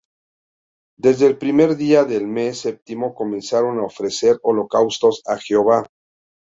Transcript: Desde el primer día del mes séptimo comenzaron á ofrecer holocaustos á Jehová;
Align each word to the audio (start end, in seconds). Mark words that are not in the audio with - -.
Desde 0.97 1.27
el 1.27 1.37
primer 1.37 1.75
día 1.77 2.05
del 2.05 2.25
mes 2.35 2.57
séptimo 2.65 3.13
comenzaron 3.19 3.73
á 3.81 3.87
ofrecer 3.91 4.35
holocaustos 4.47 5.15
á 5.31 5.35
Jehová; 5.45 5.79